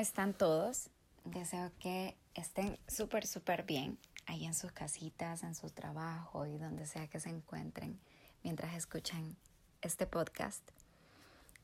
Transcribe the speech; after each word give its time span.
¿cómo 0.00 0.08
están 0.08 0.32
todos? 0.32 0.88
Deseo 1.26 1.70
que 1.78 2.16
estén 2.32 2.78
súper, 2.88 3.26
súper 3.26 3.64
bien 3.64 3.98
ahí 4.24 4.46
en 4.46 4.54
sus 4.54 4.72
casitas, 4.72 5.42
en 5.42 5.54
su 5.54 5.68
trabajo 5.68 6.46
y 6.46 6.56
donde 6.56 6.86
sea 6.86 7.06
que 7.08 7.20
se 7.20 7.28
encuentren 7.28 8.00
mientras 8.42 8.74
escuchan 8.74 9.36
este 9.82 10.06
podcast. 10.06 10.62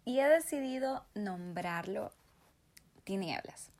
Y 0.04 0.18
he 0.18 0.28
decidido 0.28 1.06
nombrarlo 1.14 2.12
tinieblas. 3.04 3.70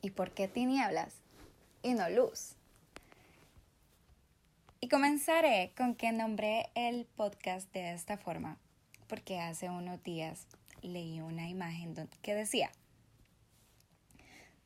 ¿Y 0.00 0.10
por 0.10 0.30
qué 0.30 0.46
tinieblas 0.46 1.14
y 1.82 1.94
no 1.94 2.08
luz? 2.08 2.54
Y 4.78 4.88
comenzaré 4.88 5.72
con 5.76 5.96
que 5.96 6.12
nombré 6.12 6.70
el 6.76 7.06
podcast 7.06 7.72
de 7.72 7.92
esta 7.92 8.18
forma, 8.18 8.56
porque 9.08 9.40
hace 9.40 9.68
unos 9.68 10.00
días 10.04 10.46
leí 10.82 11.20
una 11.20 11.48
imagen 11.48 11.94
que 12.22 12.34
decía, 12.34 12.70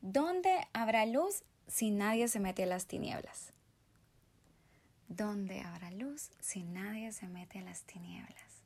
¿dónde 0.01 0.67
habrá 0.73 1.07
luz 1.07 1.45
si 1.67 1.91
nadie 1.91 2.29
se 2.29 2.41
mete 2.41 2.65
a 2.65 2.67
las 2.67 2.87
tinieblas? 2.87 3.53
¿Dónde 5.09 5.61
habrá 5.61 5.91
luz 5.91 6.31
si 6.41 6.63
nadie 6.63 7.13
se 7.13 7.29
mete 7.29 7.59
a 7.59 7.63
las 7.63 7.83
tinieblas? 7.83 8.63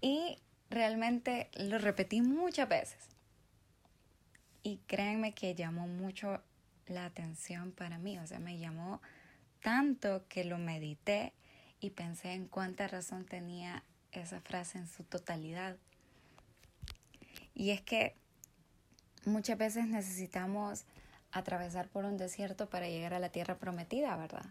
Y 0.00 0.38
realmente 0.70 1.50
lo 1.54 1.78
repetí 1.78 2.22
muchas 2.22 2.68
veces. 2.68 2.98
Y 4.62 4.78
créanme 4.86 5.34
que 5.34 5.54
llamó 5.54 5.86
mucho 5.86 6.42
la 6.86 7.04
atención 7.04 7.72
para 7.72 7.98
mí, 7.98 8.18
o 8.18 8.26
sea, 8.26 8.38
me 8.38 8.58
llamó 8.58 9.00
tanto 9.62 10.26
que 10.28 10.44
lo 10.44 10.58
medité 10.58 11.32
y 11.80 11.90
pensé 11.90 12.32
en 12.32 12.46
cuánta 12.46 12.88
razón 12.88 13.26
tenía 13.26 13.82
esa 14.12 14.40
frase 14.40 14.78
en 14.78 14.86
su 14.86 15.04
totalidad. 15.04 15.76
Y 17.56 17.70
es 17.70 17.80
que 17.80 18.14
muchas 19.24 19.56
veces 19.56 19.88
necesitamos 19.88 20.84
atravesar 21.32 21.88
por 21.88 22.04
un 22.04 22.18
desierto 22.18 22.68
para 22.68 22.86
llegar 22.86 23.14
a 23.14 23.18
la 23.18 23.30
tierra 23.30 23.56
prometida, 23.56 24.14
¿verdad? 24.14 24.44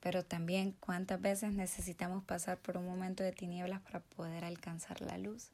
Pero 0.00 0.22
también 0.22 0.76
cuántas 0.78 1.20
veces 1.20 1.54
necesitamos 1.54 2.22
pasar 2.24 2.58
por 2.58 2.76
un 2.76 2.86
momento 2.86 3.24
de 3.24 3.32
tinieblas 3.32 3.80
para 3.80 4.00
poder 4.00 4.44
alcanzar 4.44 5.00
la 5.00 5.16
luz. 5.16 5.48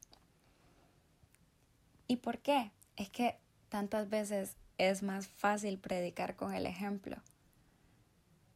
¿Y 2.05 2.17
por 2.17 2.39
qué? 2.39 2.71
Es 2.97 3.09
que 3.09 3.37
tantas 3.69 4.09
veces 4.09 4.57
es 4.77 5.03
más 5.03 5.29
fácil 5.29 5.79
predicar 5.79 6.35
con 6.35 6.53
el 6.53 6.65
ejemplo. 6.65 7.15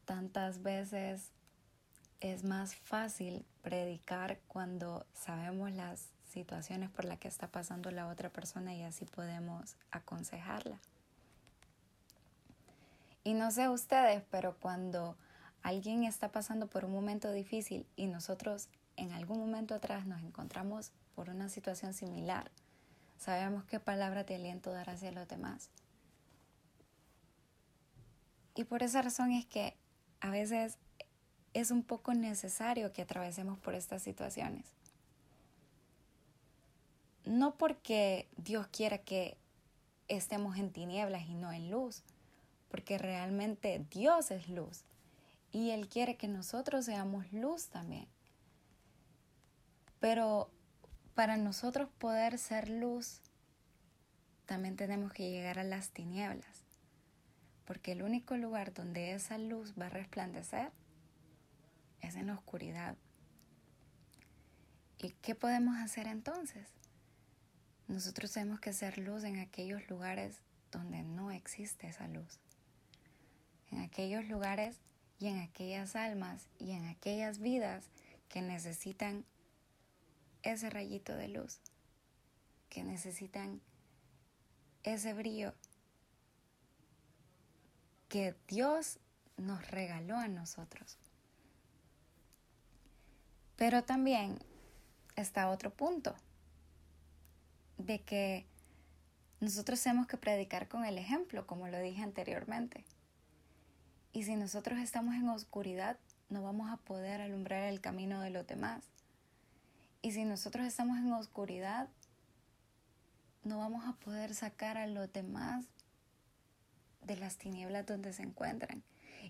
Tantas 0.04 0.62
veces 0.62 1.32
es 2.20 2.44
más 2.44 2.76
fácil 2.76 3.46
predicar 3.62 4.40
cuando 4.50 5.06
sabemos 5.14 5.72
las 5.72 6.17
situaciones 6.28 6.90
por 6.90 7.06
las 7.06 7.20
que 7.20 7.28
está 7.28 7.48
pasando 7.48 7.92
la 7.92 8.08
otra 8.08 8.30
persona 8.30 8.74
y 8.76 8.84
así 8.84 9.06
podemos 9.06 9.76
aconsejarla. 9.92 10.80
Y 13.24 13.34
no 13.34 13.52
sé 13.52 13.68
ustedes, 13.68 14.24
pero 14.32 14.56
cuando 14.60 15.18
alguien 15.64 16.04
está 16.04 16.32
pasando 16.32 16.68
por 16.68 16.86
un 16.86 16.94
momento 16.94 17.32
difícil 17.32 17.86
y 17.96 18.08
nosotros 18.08 18.70
en 18.96 19.12
algún 19.12 19.40
momento 19.40 19.76
atrás 19.76 20.06
nos 20.06 20.22
encontramos 20.22 20.92
por 21.16 21.30
una 21.30 21.50
situación 21.50 21.94
similar, 21.94 22.52
sabemos 23.18 23.66
qué 23.66 23.80
palabra 23.80 24.24
de 24.24 24.36
aliento 24.36 24.72
dar 24.72 24.90
hacia 24.90 25.12
los 25.12 25.28
demás. 25.28 25.70
Y 28.56 28.64
por 28.64 28.82
esa 28.82 29.02
razón 29.02 29.32
es 29.32 29.46
que 29.46 29.76
a 30.20 30.30
veces 30.30 30.78
es 31.54 31.72
un 31.72 31.84
poco 31.84 32.14
necesario 32.14 32.94
que 32.94 33.02
atravesemos 33.02 33.60
por 33.60 33.76
estas 33.76 34.02
situaciones. 34.02 34.77
No 37.28 37.56
porque 37.56 38.30
Dios 38.38 38.68
quiera 38.68 39.00
que 39.00 39.38
estemos 40.08 40.58
en 40.58 40.72
tinieblas 40.72 41.28
y 41.28 41.34
no 41.34 41.52
en 41.52 41.70
luz, 41.70 42.04
porque 42.70 42.98
realmente 42.98 43.86
Dios 43.92 44.32
es 44.32 44.48
luz 44.48 44.86
y 45.52 45.72
Él 45.72 45.90
quiere 45.90 46.16
que 46.16 46.30
nosotros 46.30 46.86
seamos 46.86 47.32
luz 47.34 47.68
también. 47.68 48.08
Pero 50.00 50.50
para 51.16 51.36
nosotros 51.36 51.90
poder 51.98 52.38
ser 52.38 52.70
luz, 52.70 53.20
también 54.46 54.78
tenemos 54.78 55.12
que 55.12 55.30
llegar 55.30 55.60
a 55.60 55.66
las 55.66 55.90
tinieblas, 55.90 56.64
porque 57.66 57.92
el 57.92 58.04
único 58.04 58.38
lugar 58.38 58.74
donde 58.74 59.12
esa 59.12 59.38
luz 59.38 59.74
va 59.80 59.88
a 59.88 59.90
resplandecer 59.90 60.72
es 62.00 62.16
en 62.16 62.28
la 62.28 62.36
oscuridad. 62.36 62.96
¿Y 65.00 65.10
qué 65.22 65.36
podemos 65.36 65.78
hacer 65.78 66.08
entonces? 66.08 66.68
Nosotros 67.88 68.32
tenemos 68.34 68.60
que 68.60 68.74
ser 68.74 68.98
luz 68.98 69.24
en 69.24 69.40
aquellos 69.40 69.90
lugares 69.90 70.42
donde 70.72 71.04
no 71.04 71.32
existe 71.32 71.88
esa 71.88 72.08
luz. 72.08 72.40
En 73.72 73.80
aquellos 73.80 74.26
lugares 74.28 74.78
y 75.20 75.28
en 75.28 75.40
aquellas 75.40 75.96
almas 75.96 76.48
y 76.60 76.72
en 76.72 76.86
aquellas 76.86 77.40
vidas 77.40 77.90
que 78.30 78.42
necesitan 78.42 79.26
ese 80.44 80.70
rayito 80.70 81.16
de 81.16 81.30
luz, 81.30 81.60
que 82.70 82.84
necesitan 82.84 83.62
ese 84.84 85.14
brillo 85.14 85.54
que 88.10 88.36
Dios 88.48 89.00
nos 89.38 89.70
regaló 89.70 90.18
a 90.18 90.28
nosotros. 90.28 90.98
Pero 93.56 93.84
también 93.84 94.38
está 95.16 95.50
otro 95.50 95.72
punto, 95.72 96.16
de 97.78 98.00
que 98.00 98.46
nosotros 99.40 99.82
tenemos 99.82 100.08
que 100.08 100.18
predicar 100.18 100.68
con 100.68 100.86
el 100.86 100.98
ejemplo, 100.98 101.46
como 101.46 101.68
lo 101.68 101.80
dije 101.80 102.02
anteriormente. 102.02 102.84
Y 104.14 104.24
si 104.24 104.36
nosotros 104.36 104.80
estamos 104.80 105.16
en 105.16 105.30
oscuridad, 105.30 105.98
no 106.30 106.42
vamos 106.42 106.72
a 106.72 106.78
poder 106.78 107.22
alumbrar 107.22 107.64
el 107.64 107.82
camino 107.82 108.22
de 108.22 108.32
los 108.32 108.48
demás. 108.48 108.84
Y 110.02 110.12
si 110.12 110.26
nosotros 110.26 110.66
estamos 110.66 110.98
en 110.98 111.12
oscuridad, 111.12 111.88
no 113.44 113.60
vamos 113.60 113.86
a 113.86 113.94
poder 113.94 114.34
sacar 114.34 114.78
a 114.78 114.88
los 114.88 115.12
demás 115.14 115.66
de 117.04 117.16
las 117.16 117.38
tinieblas 117.38 117.86
donde 117.86 118.12
se 118.14 118.24
encuentran. 118.24 118.84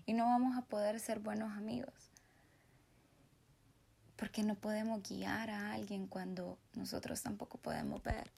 Y 0.06 0.14
no 0.14 0.24
vamos 0.24 0.56
a 0.56 0.62
poder 0.62 1.00
ser 1.00 1.20
buenos 1.20 1.52
amigos. 1.56 2.07
Porque 4.18 4.42
no 4.42 4.56
podemos 4.56 5.02
guiar 5.02 5.48
a 5.48 5.72
alguien 5.72 6.08
cuando 6.08 6.58
nosotros 6.74 7.22
tampoco 7.22 7.56
podemos 7.56 8.02
ver. 8.02 8.30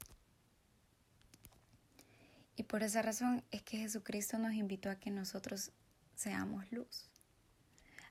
Y 2.57 2.65
por 2.65 2.83
esa 2.83 3.01
razón 3.01 3.43
es 3.51 3.63
que 3.63 3.79
Jesucristo 3.79 4.39
nos 4.39 4.53
invitó 4.53 4.91
a 4.91 4.97
que 4.97 5.11
nosotros 5.11 5.73
seamos 6.15 6.71
luz, 6.71 7.09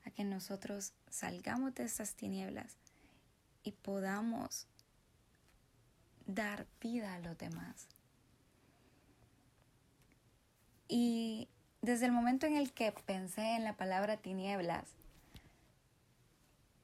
a 0.04 0.10
que 0.10 0.24
nosotros 0.24 0.94
salgamos 1.12 1.76
de 1.76 1.84
esas 1.84 2.16
tinieblas 2.16 2.76
y 3.64 3.74
podamos 3.74 4.66
dar 6.26 6.66
vida 6.82 7.14
a 7.14 7.20
los 7.20 7.38
demás. 7.38 7.88
Y 10.88 11.48
desde 11.84 12.08
el 12.08 12.12
momento 12.12 12.48
en 12.48 12.58
el 12.58 12.74
que 12.74 12.92
pensé 12.92 13.56
en 13.56 13.64
la 13.64 13.78
palabra 13.78 14.18
tinieblas, 14.18 14.86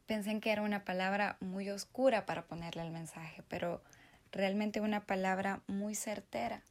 pensé 0.06 0.32
en 0.32 0.42
que 0.42 0.52
era 0.52 0.62
una 0.62 0.86
palabra 0.86 1.38
muy 1.40 1.70
oscura 1.70 2.26
para 2.26 2.46
ponerle 2.46 2.84
el 2.84 2.92
mensaje, 2.92 3.44
pero 3.48 3.84
realmente 4.32 4.82
una 4.82 5.06
palabra 5.06 5.62
muy 5.68 5.96
certera. 5.96 6.62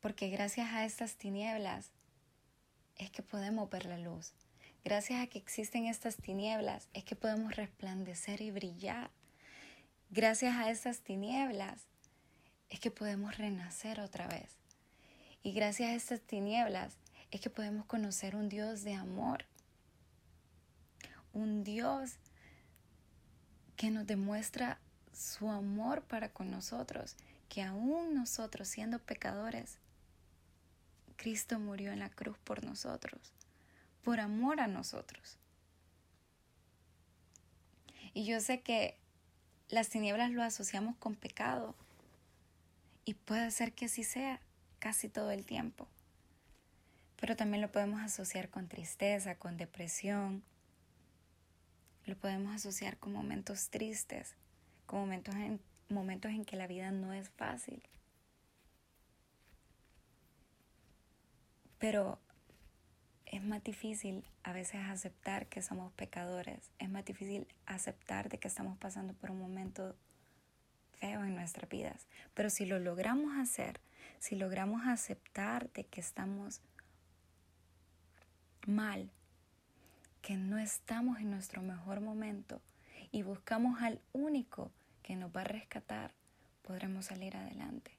Porque 0.00 0.28
gracias 0.28 0.72
a 0.72 0.84
estas 0.84 1.16
tinieblas 1.16 1.90
es 2.96 3.10
que 3.10 3.22
podemos 3.22 3.68
ver 3.70 3.86
la 3.86 3.98
luz. 3.98 4.32
Gracias 4.84 5.22
a 5.22 5.26
que 5.26 5.38
existen 5.38 5.86
estas 5.86 6.16
tinieblas 6.16 6.88
es 6.94 7.04
que 7.04 7.16
podemos 7.16 7.54
resplandecer 7.54 8.40
y 8.40 8.50
brillar. 8.50 9.10
Gracias 10.10 10.56
a 10.56 10.70
estas 10.70 11.00
tinieblas 11.00 11.86
es 12.70 12.80
que 12.80 12.90
podemos 12.90 13.36
renacer 13.36 14.00
otra 14.00 14.26
vez. 14.26 14.56
Y 15.42 15.52
gracias 15.52 15.90
a 15.90 15.94
estas 15.94 16.20
tinieblas 16.20 16.96
es 17.30 17.40
que 17.40 17.50
podemos 17.50 17.84
conocer 17.86 18.36
un 18.36 18.48
Dios 18.48 18.82
de 18.82 18.94
amor 18.94 19.44
un 21.32 21.64
Dios 21.64 22.12
que 23.76 23.90
nos 23.90 24.06
demuestra 24.06 24.78
su 25.12 25.50
amor 25.50 26.02
para 26.02 26.32
con 26.32 26.50
nosotros, 26.50 27.16
que 27.48 27.62
aún 27.62 28.14
nosotros 28.14 28.68
siendo 28.68 28.98
pecadores, 28.98 29.78
Cristo 31.16 31.58
murió 31.58 31.92
en 31.92 31.98
la 31.98 32.10
cruz 32.10 32.38
por 32.38 32.64
nosotros, 32.64 33.20
por 34.02 34.20
amor 34.20 34.60
a 34.60 34.66
nosotros. 34.66 35.38
Y 38.14 38.24
yo 38.24 38.40
sé 38.40 38.60
que 38.60 38.96
las 39.68 39.88
tinieblas 39.88 40.30
lo 40.30 40.42
asociamos 40.42 40.96
con 40.96 41.14
pecado 41.14 41.74
y 43.04 43.14
puede 43.14 43.50
ser 43.50 43.72
que 43.72 43.86
así 43.86 44.04
sea 44.04 44.40
casi 44.78 45.08
todo 45.08 45.30
el 45.30 45.44
tiempo. 45.44 45.86
Pero 47.20 47.36
también 47.36 47.60
lo 47.60 47.70
podemos 47.70 48.00
asociar 48.00 48.48
con 48.48 48.68
tristeza, 48.68 49.34
con 49.36 49.56
depresión, 49.56 50.42
lo 52.06 52.16
podemos 52.16 52.54
asociar 52.54 52.98
con 52.98 53.12
momentos 53.12 53.70
tristes, 53.70 54.34
con 54.86 55.00
momentos 55.00 55.34
en 55.34 55.60
momentos 55.88 56.30
en 56.30 56.44
que 56.44 56.56
la 56.56 56.66
vida 56.66 56.90
no 56.90 57.12
es 57.12 57.28
fácil. 57.30 57.82
Pero 61.78 62.18
es 63.26 63.42
más 63.42 63.62
difícil 63.62 64.24
a 64.42 64.52
veces 64.52 64.80
aceptar 64.88 65.46
que 65.46 65.62
somos 65.62 65.92
pecadores. 65.92 66.70
Es 66.78 66.90
más 66.90 67.04
difícil 67.04 67.46
aceptar 67.66 68.28
de 68.28 68.38
que 68.38 68.48
estamos 68.48 68.76
pasando 68.78 69.14
por 69.14 69.30
un 69.30 69.38
momento 69.38 69.96
feo 70.92 71.24
en 71.24 71.34
nuestras 71.34 71.68
vidas. 71.68 72.06
Pero 72.34 72.50
si 72.50 72.66
lo 72.66 72.78
logramos 72.78 73.36
hacer, 73.38 73.80
si 74.18 74.36
logramos 74.36 74.86
aceptar 74.86 75.70
de 75.72 75.84
que 75.84 76.00
estamos 76.00 76.60
mal, 78.66 79.10
que 80.22 80.36
no 80.36 80.58
estamos 80.58 81.18
en 81.18 81.30
nuestro 81.30 81.62
mejor 81.62 82.00
momento 82.00 82.60
y 83.10 83.22
buscamos 83.22 83.80
al 83.82 84.00
único 84.12 84.70
que 85.02 85.16
nos 85.16 85.34
va 85.34 85.42
a 85.42 85.44
rescatar, 85.44 86.12
podremos 86.62 87.06
salir 87.06 87.36
adelante. 87.36 87.92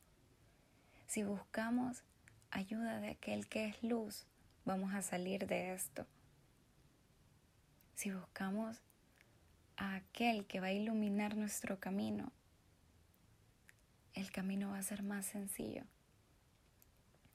Si 1.07 1.23
buscamos 1.23 2.03
ayuda 2.51 3.00
de 3.00 3.09
aquel 3.09 3.47
que 3.47 3.65
es 3.65 3.83
luz, 3.83 4.25
vamos 4.65 4.94
a 4.94 5.01
salir 5.01 5.47
de 5.47 5.73
esto. 5.73 6.06
Si 7.95 8.12
buscamos 8.12 8.81
a 9.77 9.95
aquel 9.95 10.45
que 10.45 10.59
va 10.59 10.68
a 10.68 10.73
iluminar 10.73 11.35
nuestro 11.35 11.79
camino, 11.79 12.31
el 14.13 14.31
camino 14.31 14.71
va 14.71 14.79
a 14.79 14.83
ser 14.83 15.03
más 15.03 15.25
sencillo 15.25 15.83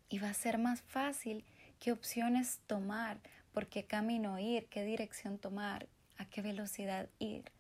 y 0.08 0.18
va 0.18 0.30
a 0.30 0.34
ser 0.34 0.58
más 0.58 0.82
fácil 0.82 1.44
qué 1.78 1.92
opciones 1.92 2.60
tomar, 2.66 3.20
por 3.56 3.69
qué 3.69 3.87
camino 3.87 4.38
ir, 4.38 4.67
qué 4.67 4.85
dirección 4.85 5.38
tomar, 5.38 5.88
a 6.19 6.26
qué 6.26 6.43
velocidad 6.43 7.08
ir, 7.19 7.50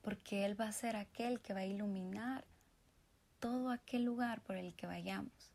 porque 0.00 0.46
Él 0.46 0.58
va 0.58 0.68
a 0.68 0.72
ser 0.72 0.96
aquel 0.96 1.42
que 1.42 1.52
va 1.52 1.60
a 1.60 1.66
iluminar 1.66 2.46
todo 3.40 3.70
aquel 3.70 4.04
lugar 4.04 4.40
por 4.40 4.56
el 4.56 4.74
que 4.74 4.86
vayamos. 4.86 5.52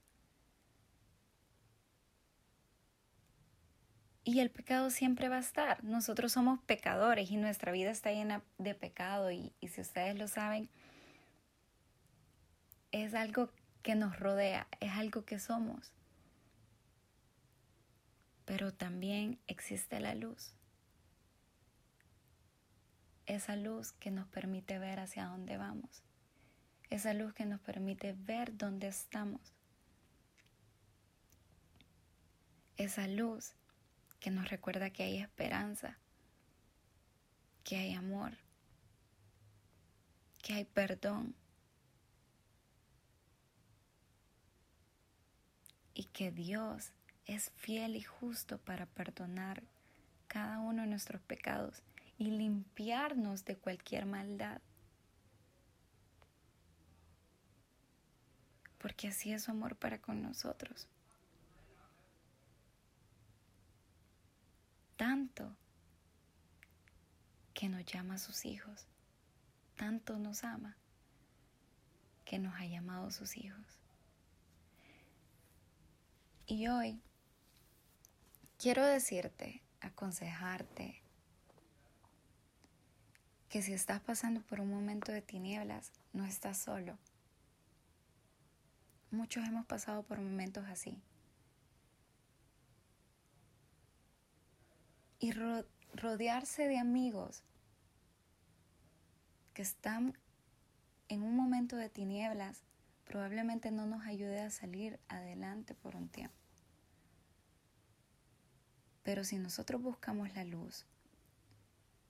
Y 4.23 4.41
el 4.41 4.51
pecado 4.51 4.91
siempre 4.91 5.27
va 5.27 5.37
a 5.37 5.39
estar. 5.39 5.83
Nosotros 5.83 6.33
somos 6.33 6.59
pecadores 6.67 7.31
y 7.31 7.37
nuestra 7.37 7.71
vida 7.71 7.89
está 7.89 8.11
llena 8.11 8.43
de 8.59 8.75
pecado 8.75 9.31
y, 9.31 9.53
y 9.59 9.69
si 9.69 9.81
ustedes 9.81 10.15
lo 10.19 10.27
saben, 10.27 10.69
es 12.91 13.15
algo 13.15 13.49
que 13.81 13.95
nos 13.95 14.19
rodea, 14.19 14.67
es 14.81 14.91
algo 14.91 15.25
que 15.25 15.39
somos. 15.39 15.98
Pero 18.49 18.73
también 18.73 19.39
existe 19.45 19.99
la 19.99 20.15
luz. 20.15 20.55
Esa 23.27 23.55
luz 23.55 23.91
que 23.91 24.09
nos 24.09 24.27
permite 24.27 24.79
ver 24.79 24.99
hacia 24.99 25.25
dónde 25.27 25.55
vamos. 25.57 26.01
Esa 26.89 27.13
luz 27.13 27.31
que 27.35 27.45
nos 27.45 27.61
permite 27.61 28.13
ver 28.13 28.57
dónde 28.57 28.87
estamos. 28.87 29.53
Esa 32.75 33.07
luz 33.07 33.53
que 34.19 34.31
nos 34.31 34.49
recuerda 34.49 34.89
que 34.89 35.03
hay 35.03 35.19
esperanza, 35.19 35.99
que 37.63 37.77
hay 37.77 37.93
amor, 37.93 38.35
que 40.41 40.53
hay 40.53 40.65
perdón, 40.65 41.35
y 45.93 46.05
que 46.05 46.31
Dios 46.31 46.93
es 47.25 47.51
fiel 47.57 47.95
y 47.95 48.01
justo 48.01 48.57
para 48.57 48.85
perdonar 48.85 49.63
cada 50.27 50.59
uno 50.59 50.83
de 50.83 50.87
nuestros 50.87 51.21
pecados 51.21 51.81
y 52.17 52.25
limpiarnos 52.25 53.45
de 53.45 53.57
cualquier 53.57 54.05
maldad. 54.05 54.61
Porque 58.77 59.07
así 59.07 59.31
es 59.31 59.43
su 59.43 59.51
amor 59.51 59.75
para 59.75 59.99
con 59.99 60.21
nosotros. 60.21 60.87
Tanto 64.95 65.55
que 67.53 67.69
nos 67.69 67.85
llama 67.85 68.15
a 68.15 68.19
sus 68.19 68.45
hijos. 68.45 68.85
Tanto 69.75 70.17
nos 70.17 70.43
ama 70.43 70.75
que 72.25 72.37
nos 72.37 72.53
ha 72.55 72.65
llamado 72.65 73.09
sus 73.11 73.37
hijos. 73.37 73.79
Y 76.45 76.67
hoy 76.67 77.01
quiero 78.59 78.85
decirte, 78.85 79.63
aconsejarte, 79.79 81.01
que 83.47 83.61
si 83.63 83.73
estás 83.73 84.01
pasando 84.01 84.41
por 84.41 84.59
un 84.59 84.69
momento 84.69 85.11
de 85.11 85.21
tinieblas, 85.21 85.91
no 86.13 86.25
estás 86.25 86.57
solo. 86.57 86.99
Muchos 89.11 89.47
hemos 89.47 89.65
pasado 89.65 90.03
por 90.03 90.19
momentos 90.19 90.65
así. 90.67 91.01
Y 95.19 95.31
rodearse 95.93 96.67
de 96.67 96.77
amigos 96.77 97.43
que 99.53 99.61
están 99.61 100.17
en 101.07 101.23
un 101.23 101.35
momento 101.35 101.75
de 101.75 101.89
tinieblas 101.89 102.61
probablemente 103.05 103.71
no 103.71 103.87
nos 103.87 104.05
ayude 104.05 104.41
a 104.41 104.51
salir 104.51 104.99
adelante 105.07 105.73
por 105.73 105.95
un 105.95 106.09
tiempo. 106.09 106.48
Pero 109.03 109.23
si 109.23 109.37
nosotros 109.37 109.81
buscamos 109.81 110.33
la 110.35 110.43
luz, 110.43 110.85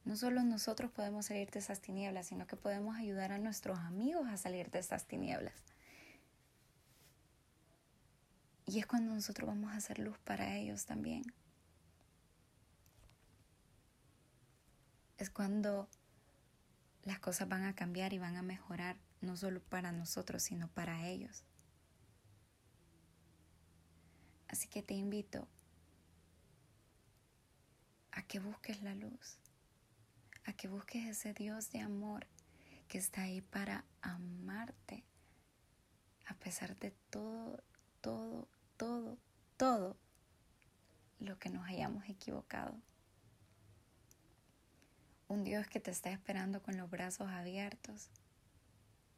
no 0.06 0.16
solo 0.16 0.44
nosotros 0.44 0.92
podemos 0.92 1.28
salir 1.28 1.52
de 1.52 1.60
esas 1.60 1.82
tinieblas, 1.82 2.28
sino 2.28 2.48
que 2.48 2.56
podemos 2.56 2.98
ayudar 2.98 3.32
a 3.32 3.38
nuestros 3.38 3.80
amigos 3.80 4.28
a 4.28 4.38
salir 4.38 4.72
de 4.72 4.80
esas 4.80 5.06
tinieblas. 5.06 5.64
Y 8.66 8.80
es 8.80 8.86
cuando 8.86 9.14
nosotros 9.14 9.48
vamos 9.48 9.72
a 9.72 9.78
hacer 9.78 10.00
luz 10.00 10.18
para 10.20 10.56
ellos 10.56 10.86
también. 10.86 11.24
Es 15.18 15.30
cuando 15.30 15.90
las 17.04 17.20
cosas 17.20 17.50
van 17.50 17.66
a 17.66 17.76
cambiar 17.76 18.14
y 18.14 18.20
van 18.20 18.36
a 18.36 18.42
mejorar, 18.42 18.98
no 19.22 19.36
solo 19.36 19.62
para 19.62 19.92
nosotros, 19.92 20.44
sino 20.44 20.68
para 20.70 21.08
ellos. 21.08 21.44
Así 24.48 24.68
que 24.68 24.82
te 24.82 24.94
invito 24.94 25.48
a 28.12 28.22
que 28.24 28.40
busques 28.40 28.82
la 28.82 28.96
luz, 28.96 29.38
a 30.46 30.54
que 30.54 30.68
busques 30.68 31.06
ese 31.06 31.34
Dios 31.34 31.72
de 31.72 31.80
amor 31.80 32.28
que 32.88 32.98
está 32.98 33.24
ahí 33.24 33.42
para 33.42 33.86
amarte, 34.02 35.04
a 36.26 36.34
pesar 36.36 36.76
de 36.78 36.92
todo, 37.10 37.64
todo, 38.02 38.48
todo, 38.78 39.18
todo 39.58 39.98
lo 41.20 41.38
que 41.38 41.50
nos 41.50 41.68
hayamos 41.68 42.08
equivocado. 42.10 42.76
Un 45.28 45.44
Dios 45.44 45.68
que 45.68 45.80
te 45.80 45.92
está 45.92 46.10
esperando 46.12 46.64
con 46.64 46.78
los 46.78 46.90
brazos 46.90 47.30
abiertos, 47.30 48.10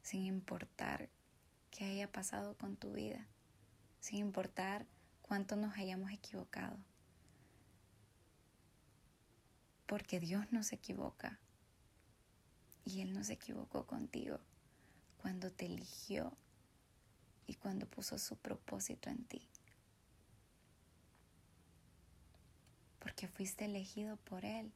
sin 0.01 0.25
importar 0.25 1.09
qué 1.69 1.85
haya 1.85 2.11
pasado 2.11 2.57
con 2.57 2.75
tu 2.75 2.91
vida, 2.91 3.25
sin 4.01 4.19
importar 4.19 4.85
cuánto 5.21 5.55
nos 5.55 5.77
hayamos 5.77 6.11
equivocado 6.11 6.77
porque 9.91 10.21
Dios 10.21 10.45
no 10.53 10.63
se 10.63 10.75
equivoca. 10.75 11.37
Y 12.85 13.01
Él 13.01 13.11
no 13.11 13.25
se 13.25 13.33
equivocó 13.33 13.85
contigo 13.85 14.39
cuando 15.17 15.51
te 15.51 15.65
eligió 15.65 16.31
y 17.45 17.55
cuando 17.55 17.85
puso 17.87 18.17
su 18.17 18.37
propósito 18.37 19.09
en 19.09 19.25
ti. 19.25 19.45
Porque 22.99 23.27
fuiste 23.27 23.65
elegido 23.65 24.15
por 24.15 24.45
Él 24.45 24.71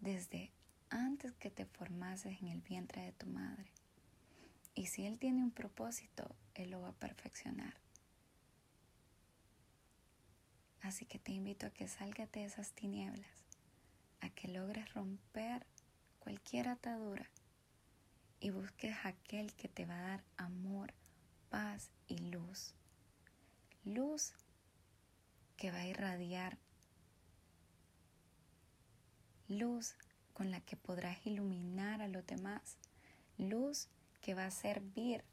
desde 0.00 0.50
antes 0.90 1.32
que 1.34 1.52
te 1.52 1.64
formases 1.64 2.42
en 2.42 2.48
el 2.48 2.62
vientre 2.62 3.02
de 3.02 3.12
tu 3.12 3.28
madre. 3.28 3.70
Y 4.74 4.86
si 4.86 5.06
Él 5.06 5.20
tiene 5.20 5.44
un 5.44 5.52
propósito, 5.52 6.34
Él 6.56 6.72
lo 6.72 6.80
va 6.80 6.88
a 6.88 6.98
perfeccionar. 6.98 7.74
Así 10.80 11.06
que 11.06 11.20
te 11.20 11.30
invito 11.30 11.68
a 11.68 11.70
que 11.70 11.86
salgas 11.86 12.32
de 12.32 12.44
esas 12.44 12.72
tinieblas 12.72 13.45
a 14.20 14.30
que 14.30 14.48
logres 14.48 14.92
romper 14.94 15.66
cualquier 16.18 16.68
atadura 16.68 17.30
y 18.40 18.50
busques 18.50 18.94
aquel 19.04 19.52
que 19.54 19.68
te 19.68 19.86
va 19.86 19.96
a 19.96 20.08
dar 20.08 20.24
amor, 20.36 20.92
paz 21.48 21.90
y 22.06 22.18
luz. 22.18 22.74
Luz 23.84 24.34
que 25.56 25.70
va 25.70 25.78
a 25.78 25.86
irradiar. 25.86 26.58
Luz 29.48 29.96
con 30.32 30.50
la 30.50 30.60
que 30.60 30.76
podrás 30.76 31.24
iluminar 31.26 32.02
a 32.02 32.08
los 32.08 32.26
demás. 32.26 32.76
Luz 33.38 33.88
que 34.20 34.34
va 34.34 34.46
a 34.46 34.50
servir 34.50 35.24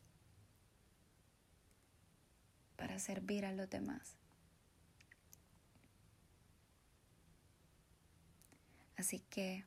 para 2.76 3.00
servir 3.00 3.46
a 3.46 3.52
los 3.52 3.70
demás. 3.70 4.18
Así 9.04 9.20
que 9.20 9.66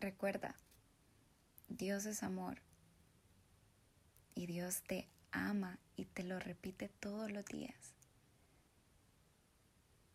recuerda, 0.00 0.56
Dios 1.68 2.04
es 2.06 2.24
amor 2.24 2.60
y 4.34 4.46
Dios 4.46 4.82
te 4.82 5.08
ama 5.30 5.78
y 5.94 6.06
te 6.06 6.24
lo 6.24 6.40
repite 6.40 6.88
todos 6.88 7.30
los 7.30 7.44
días. 7.44 7.94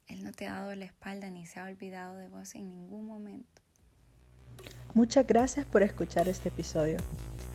Él 0.07 0.21
no 0.21 0.33
te 0.33 0.47
ha 0.47 0.55
dado 0.55 0.75
la 0.75 0.83
espalda 0.83 1.29
ni 1.29 1.45
se 1.45 1.61
ha 1.61 1.63
olvidado 1.63 2.17
de 2.17 2.27
vos 2.27 2.55
en 2.55 2.67
ningún 2.67 3.07
momento. 3.07 3.61
Muchas 4.93 5.25
gracias 5.25 5.65
por 5.65 5.81
escuchar 5.81 6.27
este 6.27 6.49
episodio. 6.49 6.97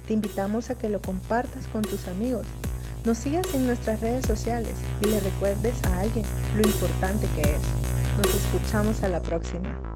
Te 0.06 0.14
invitamos 0.14 0.70
a 0.70 0.78
que 0.78 0.88
lo 0.88 1.02
compartas 1.02 1.66
con 1.66 1.82
tus 1.82 2.08
amigos, 2.08 2.46
nos 3.04 3.18
sigas 3.18 3.54
en 3.54 3.66
nuestras 3.66 4.00
redes 4.00 4.24
sociales 4.24 4.76
y 5.02 5.08
le 5.08 5.20
recuerdes 5.20 5.84
a 5.84 6.00
alguien 6.00 6.24
lo 6.54 6.66
importante 6.66 7.28
que 7.34 7.42
es. 7.42 7.60
Nos 8.16 8.34
escuchamos 8.34 9.02
a 9.02 9.10
la 9.10 9.20
próxima. 9.20 9.95